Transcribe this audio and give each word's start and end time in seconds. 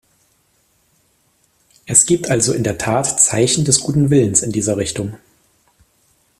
Es 1.85 2.07
gibt 2.07 2.31
also 2.31 2.53
in 2.53 2.63
der 2.63 2.79
Tat 2.79 3.19
Zeichen 3.21 3.65
des 3.65 3.81
guten 3.81 4.09
Willens 4.09 4.41
in 4.41 4.51
dieser 4.51 4.77
Richtung. 4.77 5.15